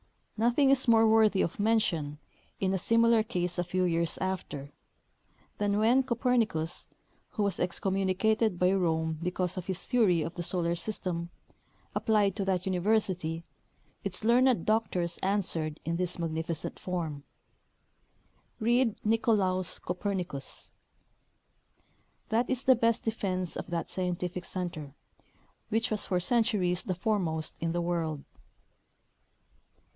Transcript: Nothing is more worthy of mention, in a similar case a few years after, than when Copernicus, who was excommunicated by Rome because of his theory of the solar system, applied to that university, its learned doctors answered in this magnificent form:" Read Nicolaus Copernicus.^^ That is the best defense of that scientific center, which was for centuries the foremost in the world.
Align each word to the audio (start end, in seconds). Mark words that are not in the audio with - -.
Nothing 0.35 0.71
is 0.71 0.87
more 0.87 1.07
worthy 1.07 1.43
of 1.43 1.59
mention, 1.59 2.17
in 2.59 2.73
a 2.73 2.79
similar 2.79 3.21
case 3.21 3.59
a 3.59 3.63
few 3.63 3.83
years 3.83 4.17
after, 4.17 4.71
than 5.59 5.77
when 5.77 6.01
Copernicus, 6.01 6.89
who 7.33 7.43
was 7.43 7.59
excommunicated 7.59 8.57
by 8.57 8.71
Rome 8.73 9.19
because 9.21 9.57
of 9.57 9.67
his 9.67 9.85
theory 9.85 10.23
of 10.23 10.33
the 10.33 10.41
solar 10.41 10.73
system, 10.73 11.29
applied 11.93 12.35
to 12.35 12.45
that 12.45 12.65
university, 12.65 13.43
its 14.03 14.23
learned 14.23 14.65
doctors 14.65 15.19
answered 15.19 15.79
in 15.85 15.97
this 15.97 16.17
magnificent 16.17 16.79
form:" 16.79 17.23
Read 18.59 18.95
Nicolaus 19.05 19.77
Copernicus.^^ 19.77 20.71
That 22.29 22.49
is 22.49 22.63
the 22.63 22.73
best 22.75 23.03
defense 23.03 23.55
of 23.55 23.67
that 23.67 23.91
scientific 23.91 24.45
center, 24.45 24.89
which 25.69 25.91
was 25.91 26.07
for 26.07 26.19
centuries 26.19 26.81
the 26.83 26.95
foremost 26.95 27.55
in 27.61 27.71
the 27.71 27.81
world. 27.81 28.23